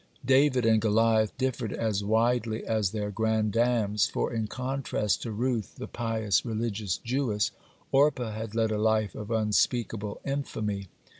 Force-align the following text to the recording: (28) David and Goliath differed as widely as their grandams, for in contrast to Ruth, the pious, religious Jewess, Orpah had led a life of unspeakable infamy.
(28) 0.25 0.25
David 0.53 0.65
and 0.65 0.81
Goliath 0.81 1.37
differed 1.37 1.71
as 1.71 2.03
widely 2.03 2.65
as 2.65 2.89
their 2.89 3.11
grandams, 3.11 4.07
for 4.07 4.33
in 4.33 4.47
contrast 4.47 5.21
to 5.21 5.31
Ruth, 5.31 5.75
the 5.75 5.85
pious, 5.87 6.43
religious 6.43 6.97
Jewess, 6.97 7.51
Orpah 7.91 8.31
had 8.31 8.55
led 8.55 8.71
a 8.71 8.79
life 8.79 9.13
of 9.13 9.29
unspeakable 9.29 10.19
infamy. 10.25 10.87